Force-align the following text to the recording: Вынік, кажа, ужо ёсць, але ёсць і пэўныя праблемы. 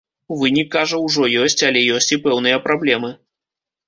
Вынік, 0.37 0.69
кажа, 0.75 1.01
ужо 1.07 1.27
ёсць, 1.41 1.61
але 1.67 1.83
ёсць 1.97 2.09
і 2.17 2.19
пэўныя 2.23 2.57
праблемы. 2.65 3.11